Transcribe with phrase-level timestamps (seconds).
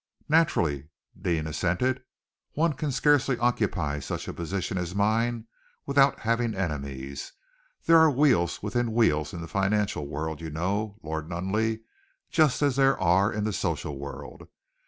[0.27, 2.01] "Naturally," Deane assented.
[2.53, 5.45] "One can scarcely occupy such a position as mine
[5.85, 7.33] without having enemies.
[7.85, 11.81] There are wheels within wheels in the financial world, you know, Lord Nunneley,
[12.31, 14.47] just as there are in the social world.